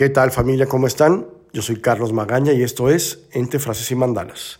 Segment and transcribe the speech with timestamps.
[0.00, 0.64] ¿Qué tal familia?
[0.64, 1.26] ¿Cómo están?
[1.52, 4.58] Yo soy Carlos Magaña y esto es Entre Frases y Mandalas.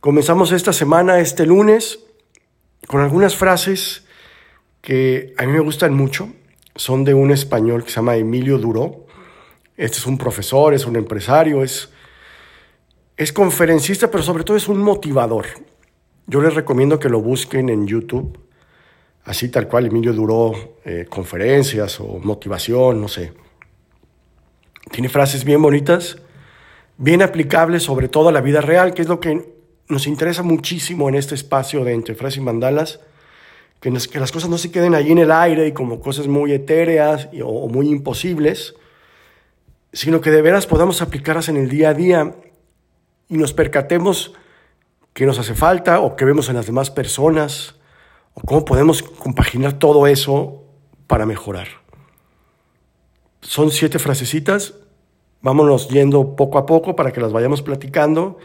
[0.00, 2.00] Comenzamos esta semana, este lunes,
[2.88, 4.06] con algunas frases
[4.80, 6.30] que a mí me gustan mucho.
[6.74, 9.06] Son de un español que se llama Emilio Duró.
[9.76, 11.88] Este es un profesor, es un empresario, es,
[13.16, 15.46] es conferencista, pero sobre todo es un motivador.
[16.26, 18.36] Yo les recomiendo que lo busquen en YouTube,
[19.26, 23.45] así tal cual Emilio Duró, eh, conferencias o motivación, no sé.
[24.90, 26.18] Tiene frases bien bonitas,
[26.96, 29.56] bien aplicables sobre todo a la vida real, que es lo que
[29.88, 33.00] nos interesa muchísimo en este espacio de Entre Frases y Mandalas,
[33.80, 37.28] que, las cosas no se queden ahí en el aire y como cosas muy etéreas
[37.44, 38.74] o muy imposibles,
[39.92, 42.34] sino que de veras podamos aplicarlas en el día a día
[43.28, 44.34] y nos percatemos
[45.12, 47.76] que nos hace falta o que vemos en las demás personas
[48.34, 50.64] o cómo podemos compaginar todo eso
[51.06, 51.68] para mejorar.
[53.40, 54.74] Son siete frasecitas,
[55.46, 58.36] vámonos yendo poco a poco para que las vayamos platicando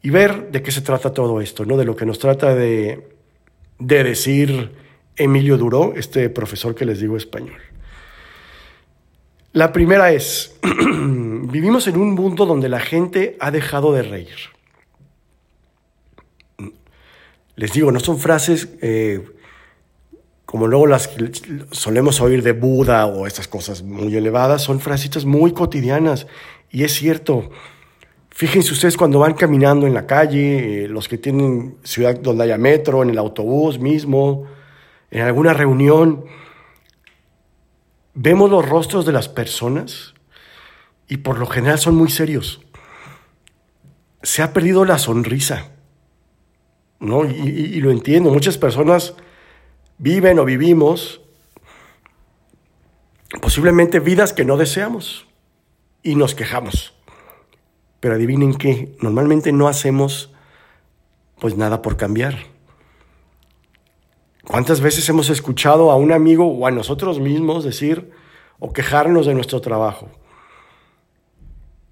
[0.00, 1.76] y ver de qué se trata todo esto, ¿no?
[1.76, 3.06] De lo que nos trata de,
[3.78, 4.72] de decir
[5.16, 7.60] Emilio Duró, este profesor que les digo español.
[9.52, 14.38] La primera es, vivimos en un mundo donde la gente ha dejado de reír.
[17.56, 19.22] Les digo, no son frases eh,
[20.54, 21.10] como luego las
[21.72, 26.28] solemos oír de Buda o estas cosas muy elevadas, son frasitas muy cotidianas.
[26.70, 27.50] Y es cierto,
[28.30, 32.56] fíjense ustedes cuando van caminando en la calle, eh, los que tienen ciudad donde haya
[32.56, 34.46] metro, en el autobús mismo,
[35.10, 36.24] en alguna reunión,
[38.14, 40.14] vemos los rostros de las personas
[41.08, 42.60] y por lo general son muy serios.
[44.22, 45.72] Se ha perdido la sonrisa,
[47.00, 47.24] ¿no?
[47.24, 49.16] Y lo entiendo, muchas personas
[50.04, 51.22] viven o vivimos
[53.40, 55.26] posiblemente vidas que no deseamos
[56.02, 56.92] y nos quejamos.
[58.00, 60.30] Pero adivinen qué, normalmente no hacemos
[61.40, 62.36] pues nada por cambiar.
[64.44, 68.10] ¿Cuántas veces hemos escuchado a un amigo o a nosotros mismos decir
[68.58, 70.10] o quejarnos de nuestro trabajo?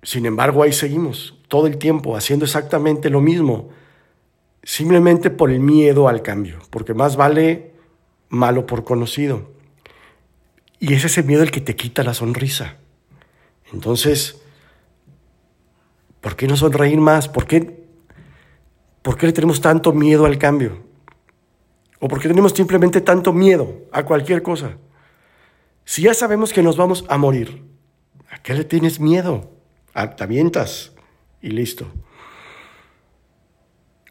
[0.03, 3.71] Sin embargo, ahí seguimos todo el tiempo haciendo exactamente lo mismo,
[4.63, 7.72] simplemente por el miedo al cambio, porque más vale
[8.33, 9.53] malo por conocido.
[10.81, 12.79] Y es ese miedo el que te quita la sonrisa.
[13.73, 14.43] Entonces,
[16.21, 17.29] ¿por qué no sonreír más?
[17.29, 17.85] ¿Por qué,
[19.03, 20.83] ¿Por qué le tenemos tanto miedo al cambio?
[22.01, 24.79] ¿O por qué tenemos simplemente tanto miedo a cualquier cosa?
[25.85, 27.63] Si ya sabemos que nos vamos a morir,
[28.31, 29.51] ¿a qué le tienes miedo?
[29.93, 30.93] Te avientas
[31.43, 31.87] y listo.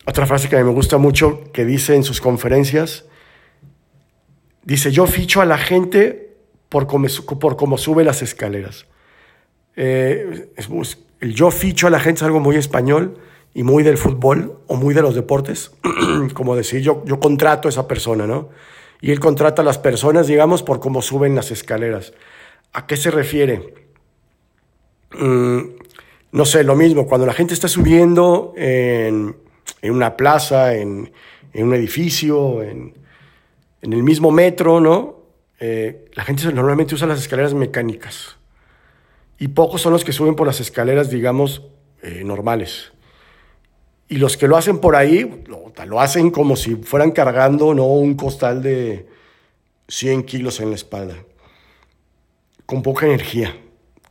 [0.06, 3.06] Otra frase que a me gusta mucho, que dice en sus conferencias,
[4.64, 6.36] Dice, yo ficho a la gente
[6.70, 8.86] por cómo, sube las escaleras.
[9.76, 10.50] Eh,
[11.20, 13.18] el yo ficho a la gente es algo muy español
[13.54, 15.72] y muy del fútbol o muy de los deportes,
[16.34, 18.50] como decir, yo, yo contrato a esa persona, ¿no?
[19.02, 22.14] Y él contrata a las personas, digamos, por cómo suben las escaleras.
[22.72, 23.74] ¿A qué se refiere?
[25.20, 25.60] Mm,
[26.32, 29.36] no sé, lo mismo, cuando la gente está subiendo en,
[29.82, 31.12] en una plaza, en,
[31.52, 32.94] en un edificio, en,
[33.82, 35.22] en el mismo metro, ¿no?
[35.60, 38.38] Eh, la gente normalmente usa las escaleras mecánicas
[39.42, 41.64] y pocos son los que suben por las escaleras, digamos,
[42.04, 42.92] eh, normales.
[44.08, 45.44] Y los que lo hacen por ahí,
[45.88, 47.86] lo, hacen como si fueran cargando ¿no?
[47.86, 49.08] un costal de
[49.88, 51.16] 100 kilos en la espalda,
[52.68, 53.58] con poca energía.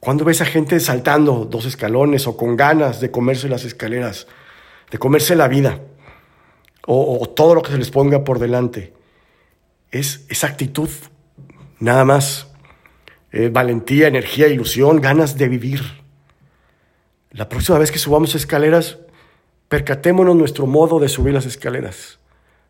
[0.00, 4.26] ¿Cuándo ves a gente saltando dos escalones o con ganas de comerse las escaleras,
[4.91, 5.78] de comerse la vida
[6.88, 8.94] o, o todo lo que se les ponga por delante?
[9.90, 10.88] Es esa actitud,
[11.78, 12.48] nada más.
[13.32, 15.82] Eh, valentía, energía, ilusión, ganas de vivir.
[17.30, 18.98] La próxima vez que subamos escaleras,
[19.68, 22.18] percatémonos nuestro modo de subir las escaleras.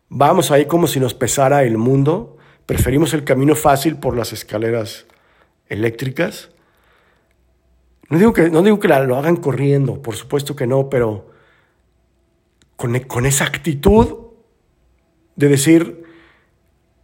[0.09, 2.37] Vamos ahí como si nos pesara el mundo.
[2.65, 5.07] Preferimos el camino fácil por las escaleras
[5.67, 6.51] eléctricas.
[8.09, 11.31] No digo que, no digo que lo hagan corriendo, por supuesto que no, pero
[12.75, 14.17] con, con esa actitud
[15.37, 16.03] de decir,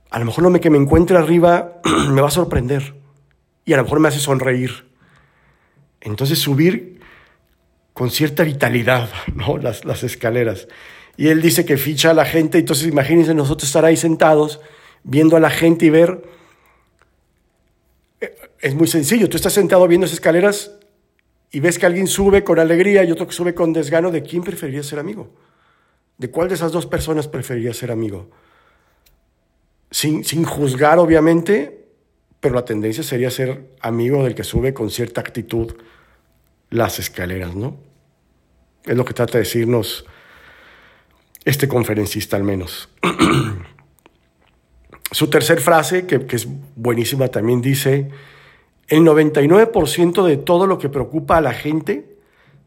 [0.10, 2.96] a lo mejor lo que me encuentre arriba me va a sorprender
[3.66, 4.88] y a lo mejor me hace sonreír.
[6.00, 7.02] Entonces subir
[7.94, 9.58] con cierta vitalidad, ¿no?
[9.58, 10.68] Las, escaleras.
[11.18, 14.62] Y él dice que ficha a la gente, entonces imagínense nosotros estar ahí sentados
[15.04, 16.24] viendo a la gente y ver...
[18.22, 20.72] Eh, es muy sencillo, tú estás sentado viendo esas escaleras
[21.52, 24.44] y ves que alguien sube con alegría y otro que sube con desgano, ¿de quién
[24.44, 25.34] preferirías ser amigo?
[26.18, 28.30] ¿De cuál de esas dos personas preferirías ser amigo?
[29.92, 31.88] Sin, juzgar obviamente,
[32.40, 35.74] pero la tendencia sería ser amigo del que sube con cierta actitud
[36.70, 37.78] las escaleras, ¿no?
[38.84, 40.06] Es lo que trata de decirnos
[41.46, 42.90] este conferencista al menos.
[45.12, 48.10] Su tercer frase, que, que es buenísima, también dice,
[48.90, 52.18] el 99% de todo lo que preocupa a la gente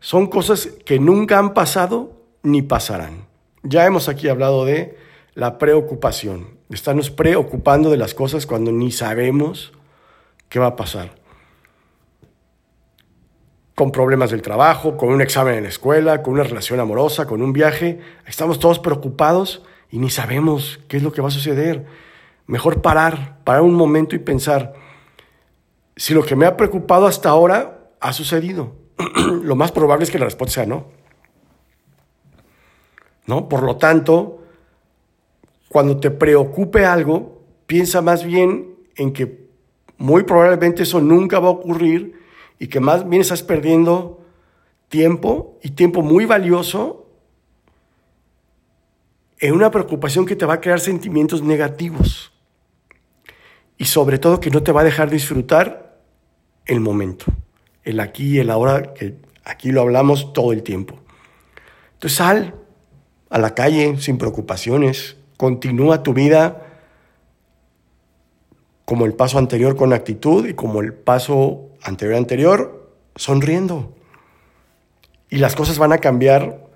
[0.00, 3.26] son cosas que nunca han pasado ni pasarán.
[3.62, 4.96] Ya hemos aquí hablado de
[5.34, 9.72] la preocupación, estarnos preocupando de las cosas cuando ni sabemos
[10.48, 11.14] qué va a pasar.
[13.74, 17.42] Con problemas del trabajo, con un examen en la escuela, con una relación amorosa, con
[17.42, 21.86] un viaje, estamos todos preocupados y ni sabemos qué es lo que va a suceder.
[22.46, 24.74] Mejor parar, parar un momento y pensar
[25.96, 28.74] si lo que me ha preocupado hasta ahora ha sucedido.
[29.42, 30.86] lo más probable es que la respuesta sea no.
[33.26, 33.48] ¿No?
[33.48, 34.39] Por lo tanto,
[35.70, 39.46] cuando te preocupe algo, piensa más bien en que
[39.98, 42.18] muy probablemente eso nunca va a ocurrir
[42.58, 44.20] y que más bien estás perdiendo
[44.88, 47.06] tiempo y tiempo muy valioso
[49.38, 52.32] en una preocupación que te va a crear sentimientos negativos
[53.78, 56.02] y sobre todo que no te va a dejar disfrutar
[56.66, 57.26] el momento,
[57.84, 60.98] el aquí y el ahora, que aquí lo hablamos todo el tiempo.
[61.92, 62.56] Entonces sal
[63.28, 66.66] a la calle sin preocupaciones, continúa tu vida
[68.84, 73.96] como el paso anterior con actitud y como el paso anterior anterior sonriendo.
[75.30, 76.66] Y las cosas van a cambiar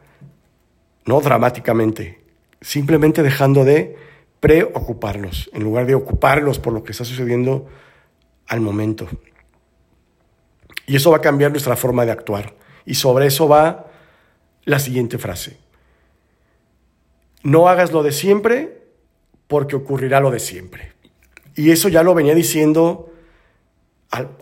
[1.04, 2.24] no dramáticamente,
[2.62, 3.98] simplemente dejando de
[4.40, 7.66] preocuparlos, en lugar de ocuparlos por lo que está sucediendo
[8.48, 9.06] al momento.
[10.86, 12.54] Y eso va a cambiar nuestra forma de actuar.
[12.86, 13.90] Y sobre eso va
[14.64, 15.63] la siguiente frase.
[17.44, 18.82] No hagas lo de siempre
[19.46, 20.92] porque ocurrirá lo de siempre.
[21.54, 23.12] Y eso ya lo venía diciendo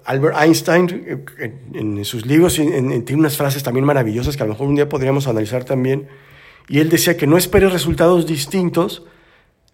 [0.04, 1.24] Albert Einstein
[1.72, 5.26] en, sus libros, tiene unas frases también maravillosas que a lo mejor un día podríamos
[5.26, 6.08] analizar también.
[6.68, 9.04] Y él decía que no esperes resultados distintos,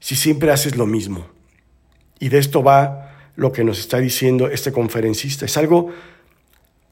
[0.01, 1.27] si siempre haces lo mismo.
[2.19, 5.45] Y de esto va lo que nos está diciendo este conferencista.
[5.45, 5.91] Es algo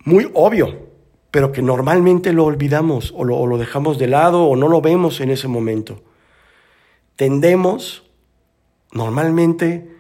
[0.05, 0.89] muy obvio,
[1.31, 5.31] pero que normalmente lo olvidamos o lo dejamos de lado o no lo vemos en
[5.31, 6.03] ese momento.
[7.17, 8.05] Tendemos
[8.93, 9.91] normalmente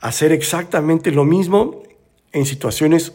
[0.00, 1.82] a hacer exactamente lo mismo
[2.32, 3.12] en situaciones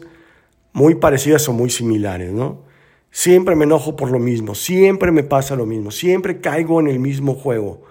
[0.74, 2.64] muy parecidas o muy similares, ¿no?
[3.12, 7.00] Siempre me enojo por lo mismo, siempre me pasa lo mismo, siempre caigo en el
[7.00, 7.84] mismo juego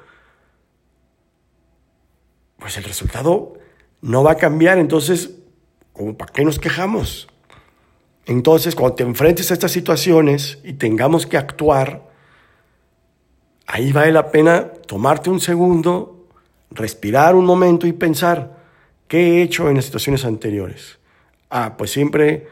[2.59, 3.55] pues el resultado
[4.00, 4.79] no va a cambiar.
[4.79, 5.31] Entonces,
[6.17, 7.29] ¿para qué nos quejamos?
[8.26, 12.08] Entonces, cuando te enfrentes a estas situaciones y tengamos que actuar,
[13.69, 16.25] ahí vale la pena tomarte un segundo,
[16.70, 18.56] respirar un momento y pensar,
[19.06, 20.99] ¿qué he hecho en las situaciones anteriores?
[21.50, 22.49] Ah, pues siempre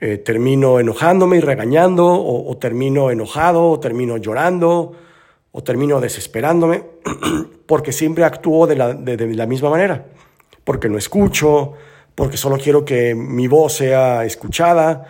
[0.00, 4.94] eh, termino enojándome y regañando, o, termino enojado, o termino llorando,
[5.52, 6.82] o termino desesperándome
[7.66, 10.06] porque siempre actúo de la, de, la, misma manera,
[10.64, 11.74] porque no escucho,
[12.16, 15.06] porque solo quiero que mi voz sea escuchada,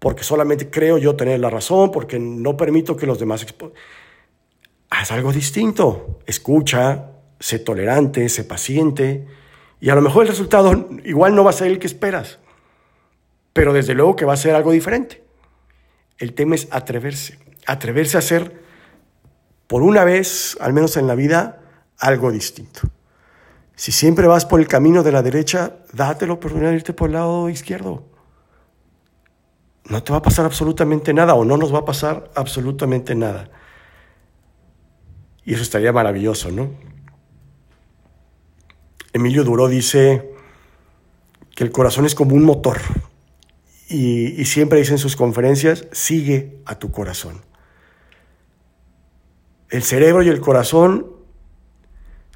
[0.00, 3.46] porque solamente creo yo tener la razón, porque no permito que los demás...
[4.90, 7.10] Haz algo distinto, escucha,
[7.40, 9.26] sé tolerante, sé paciente,
[9.80, 12.38] y a lo mejor el resultado igual no va a ser el que esperas,
[13.52, 15.22] pero desde luego que va a ser algo diferente.
[16.18, 18.62] El tema es atreverse, atreverse a hacer
[19.66, 21.60] por una vez, al menos en la vida,
[21.98, 22.82] algo distinto.
[23.74, 27.08] Si siempre vas por el camino de la derecha, date la oportunidad de irte por
[27.08, 28.04] el lado izquierdo.
[29.84, 33.50] No te va a pasar absolutamente nada o no nos va a pasar absolutamente nada.
[35.46, 36.70] Y eso estaría maravilloso, ¿no?
[39.12, 40.30] Emilio Duró dice
[41.54, 42.78] que el corazón es como un motor
[43.88, 47.40] y, y siempre dice en sus conferencias, sigue a tu corazón.
[49.70, 51.06] El cerebro y el corazón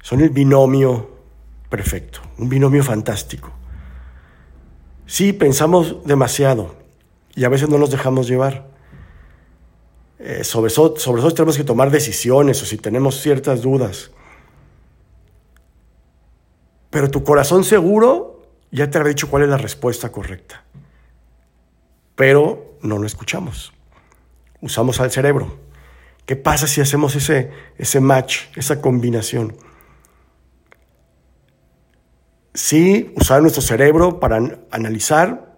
[0.01, 1.11] son el binomio
[1.69, 3.51] perfecto, un binomio fantástico.
[5.05, 6.77] Sí, pensamos demasiado
[7.35, 8.70] y a veces no nos dejamos llevar.
[10.23, 14.11] Eh, sobre, eso, sobre eso tenemos que tomar decisiones o si tenemos ciertas dudas.
[16.91, 20.63] Pero tu corazón seguro ya te ha dicho cuál es la respuesta correcta.
[22.15, 23.73] Pero no lo escuchamos.
[24.61, 25.57] Usamos al cerebro.
[26.27, 27.49] ¿Qué pasa si hacemos ese,
[27.79, 29.55] ese match, esa combinación?
[32.53, 34.37] Sí, usar nuestro cerebro para
[34.69, 35.50] analizar,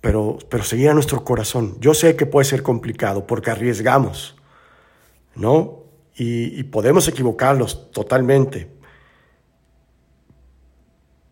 [0.00, 1.76] pero, pero seguir a nuestro corazón.
[1.80, 4.36] Yo sé que puede ser complicado porque arriesgamos,
[5.34, 5.84] ¿no?
[6.16, 8.76] Y, podemos equivocarlos totalmente.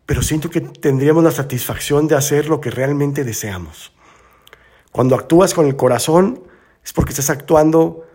[0.06, 3.92] pero siento que tendríamos la satisfacción de hacer lo que realmente deseamos.
[4.92, 6.44] Cuando actúas con el corazón
[6.84, 8.06] es porque estás actuando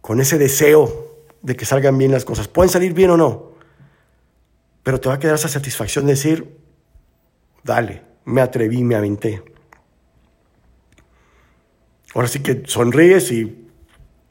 [0.00, 2.48] con ese deseo de que salgan bien las cosas.
[2.48, 3.52] Pueden salir bien o no,
[4.82, 6.58] pero te va a quedar esa satisfacción de decir,
[7.62, 9.42] dale, me atreví, me aventé.
[12.14, 13.68] Ahora sí que sonríes y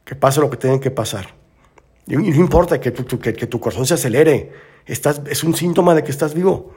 [0.06, 1.36] que pase lo que tenga que pasar.
[2.06, 4.54] Y no importa que tu, que, tu corazón se acelere,
[4.86, 6.74] estás, es un síntoma de que estás vivo.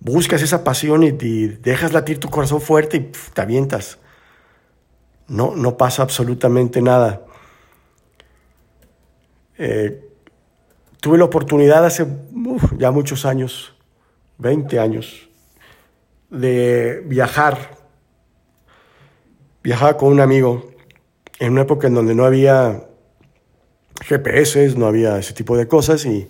[0.00, 3.98] Buscas esa pasión y, dejas latir tu corazón fuerte y te avientas.
[5.28, 7.24] No, no pasa absolutamente nada.
[9.58, 10.08] Eh,
[11.00, 12.06] tuve la oportunidad hace
[12.76, 13.75] ya muchos años,
[14.38, 15.28] 20 años,
[16.30, 17.76] de viajar.
[19.62, 20.70] Viajaba con un amigo
[21.38, 22.84] en una época en donde no había
[24.02, 26.28] GPS, no había ese tipo de cosas y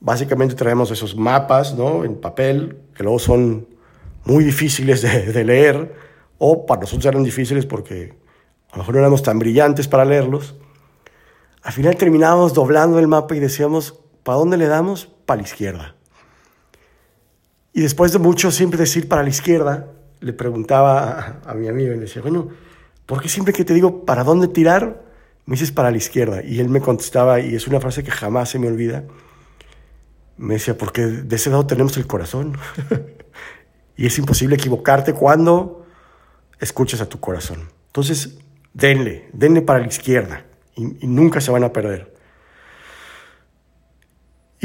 [0.00, 2.04] básicamente traemos esos mapas ¿no?
[2.04, 3.68] en papel que luego son
[4.24, 5.94] muy difíciles de, leer
[6.38, 8.14] o para nosotros eran difíciles porque
[8.70, 10.56] a lo mejor no éramos tan brillantes para leerlos.
[11.62, 15.06] Al final terminábamos doblando el mapa y decíamos, ¿para dónde le damos?
[15.24, 15.95] Para la izquierda.
[17.76, 21.96] Y después de mucho siempre decir para la izquierda, le preguntaba a, mi amigo y
[21.96, 22.48] le decía, bueno,
[23.04, 25.04] ¿por qué siempre que te digo para dónde tirar,
[25.44, 26.42] me dices para la izquierda.
[26.42, 29.04] Y él me contestaba, y es una frase que jamás se me olvida,
[30.38, 32.56] me decía, porque de ese lado tenemos el corazón.
[33.98, 35.84] y es imposible equivocarte cuando
[36.58, 37.68] escuchas a tu corazón.
[37.88, 38.38] Entonces,
[38.72, 42.15] denle, denle para la izquierda y, nunca se van a perder.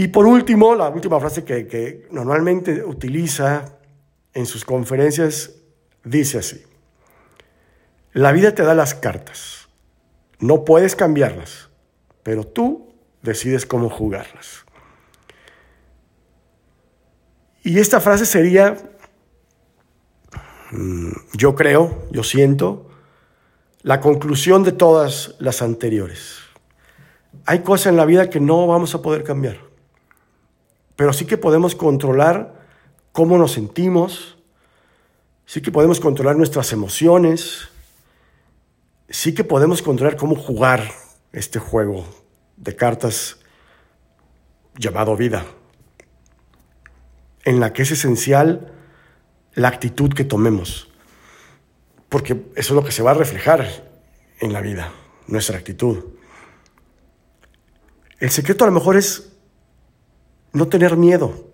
[0.01, 3.77] Y por último, la última frase que, normalmente utiliza
[4.33, 5.51] en sus conferencias
[6.03, 6.63] dice así,
[8.13, 9.69] la vida te da las cartas
[10.39, 11.69] no puedes cambiarlas,
[12.23, 14.65] pero tú decides cómo jugarlas.
[17.61, 18.75] Y esta frase sería,
[20.71, 22.89] mm, yo creo, yo siento,
[23.83, 26.39] la conclusión de todas las anteriores.
[27.45, 29.70] Hay cosas en la vida que no vamos a poder cambiar,
[31.01, 32.53] pero sí que podemos controlar
[33.11, 34.37] cómo nos sentimos,
[35.47, 37.69] sí que podemos controlar nuestras emociones,
[39.09, 40.91] sí que podemos encontrar cómo jugar
[41.33, 42.05] este juego
[42.55, 43.39] de cartas
[44.77, 45.43] llamado vida,
[47.45, 48.71] en la que es esencial
[49.55, 50.87] la actitud que tomemos,
[52.09, 53.89] porque eso es lo que se va a reflejar
[54.39, 54.91] en la vida,
[55.25, 56.05] nuestra actitud.
[58.19, 59.30] El secreto a lo mejor es
[60.53, 61.51] no tener miedo.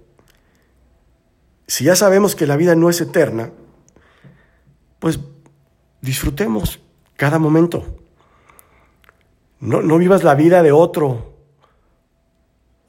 [1.67, 3.51] Si ya sabemos que la vida no es eterna,
[4.99, 5.19] pues
[6.01, 6.79] disfrutemos
[7.15, 7.85] cada momento.
[9.59, 11.33] No, vivas la vida de otro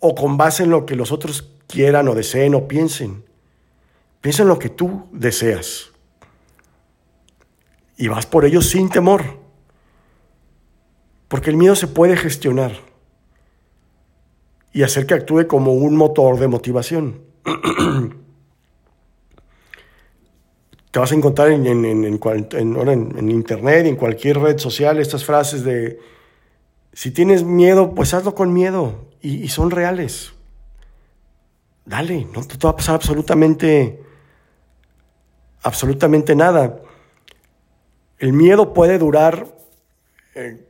[0.00, 3.24] o con base en lo que los otros quieran o deseen o piensen.
[4.20, 5.90] Piensa en lo que tú deseas.
[7.96, 9.38] Y vas por ello sin temor.
[11.26, 12.87] Porque el miedo se puede gestionar
[14.72, 17.20] y hacer que actúe como un motor de motivación.
[20.90, 25.62] te vas a encontrar en, en, en, en, internet, en cualquier red social, estas frases
[25.64, 25.98] de,
[26.98, 29.06] si tienes miedo, pues hazlo con miedo.
[29.20, 30.32] Y, son reales.
[31.84, 34.02] Dale, no te, va a pasar absolutamente,
[35.62, 36.80] absolutamente nada.
[38.18, 39.46] El miedo puede durar
[40.34, 40.66] eh,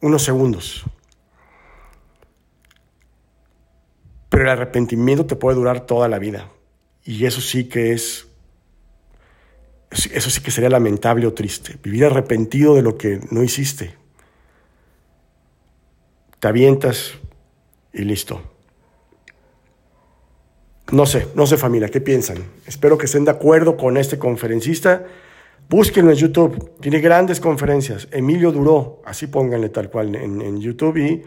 [0.00, 0.84] unos segundos.
[4.38, 6.48] Pero el arrepentimiento te puede durar toda la vida.
[7.02, 8.28] Y eso sí que es
[9.90, 13.96] eso sí que sería lamentable o triste, vivir arrepentido de lo que no hiciste.
[16.38, 17.14] Te avientas
[17.92, 18.40] y listo.
[20.92, 22.36] No sé, no sé familia, ¿qué piensan?
[22.64, 25.04] Espero que estén de acuerdo con este conferencista.
[25.68, 28.06] Búsquenlo en YouTube, tiene grandes conferencias.
[28.12, 31.24] Emilio Duró, así pónganle tal cual en, YouTube y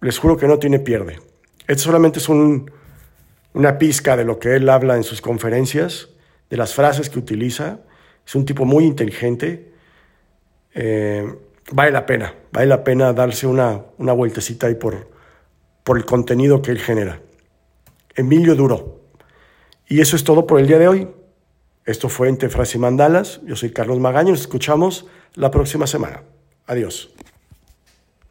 [0.00, 1.20] les juro que no tiene pierde.
[1.66, 6.08] Esto solamente es una pizca de lo que él habla en sus conferencias
[6.50, 7.80] de las frases que utiliza.
[8.26, 9.72] Es un tipo muy inteligente.
[10.74, 11.26] Eh,
[11.72, 15.10] vale la pena, vale la pena darse una, una vueltecita ahí por,
[15.84, 17.20] por el contenido que él genera.
[18.14, 19.00] Emilio Duro.
[19.86, 21.08] Y eso es todo por el día de hoy.
[21.84, 23.40] Esto fue Entre Frases y Mandalas.
[23.46, 24.34] Yo soy Carlos Magaño.
[24.34, 26.22] Escuchamos la próxima semana.
[26.66, 27.14] Adiós.